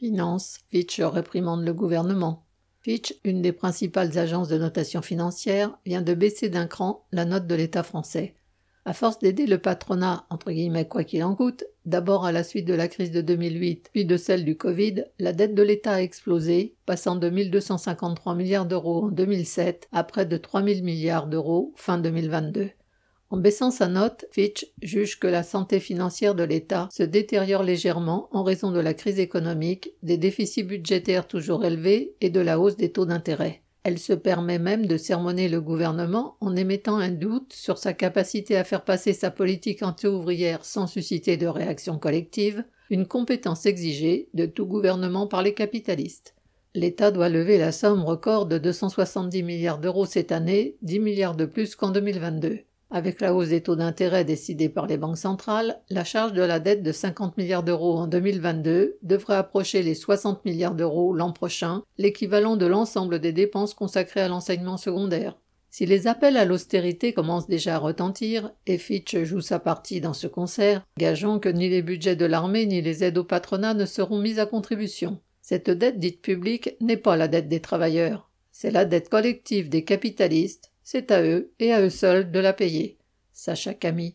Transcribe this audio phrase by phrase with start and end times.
[0.00, 2.46] Finance, Fitch réprimande le gouvernement.
[2.80, 7.46] Fitch, une des principales agences de notation financière, vient de baisser d'un cran la note
[7.46, 8.34] de l'État français.
[8.86, 12.64] À force d'aider le patronat, entre guillemets quoi qu'il en coûte, d'abord à la suite
[12.64, 16.00] de la crise de 2008, puis de celle du Covid, la dette de l'État a
[16.00, 21.98] explosé, passant de 1253 milliards d'euros en 2007 à près de 3000 milliards d'euros fin
[21.98, 22.70] 2022.
[23.32, 28.28] En baissant sa note, Fitch juge que la santé financière de l'État se détériore légèrement
[28.32, 32.76] en raison de la crise économique, des déficits budgétaires toujours élevés et de la hausse
[32.76, 33.62] des taux d'intérêt.
[33.84, 38.56] Elle se permet même de sermonner le gouvernement en émettant un doute sur sa capacité
[38.56, 44.44] à faire passer sa politique anti-ouvrière sans susciter de réaction collective, une compétence exigée de
[44.44, 46.34] tout gouvernement par les capitalistes.
[46.74, 51.44] L'État doit lever la somme record de 270 milliards d'euros cette année, 10 milliards de
[51.44, 52.58] plus qu'en 2022.
[52.92, 56.58] Avec la hausse des taux d'intérêt décidée par les banques centrales, la charge de la
[56.58, 61.84] dette de 50 milliards d'euros en 2022 devrait approcher les 60 milliards d'euros l'an prochain,
[61.98, 65.36] l'équivalent de l'ensemble des dépenses consacrées à l'enseignement secondaire.
[65.72, 70.14] Si les appels à l'austérité commencent déjà à retentir, et Fitch joue sa partie dans
[70.14, 73.86] ce concert, gageons que ni les budgets de l'armée ni les aides au patronat ne
[73.86, 75.20] seront mis à contribution.
[75.42, 79.84] Cette dette dite publique n'est pas la dette des travailleurs, c'est la dette collective des
[79.84, 82.98] capitalistes c'est à eux et à eux seuls de la payer.
[83.32, 84.08] Sacha Camille.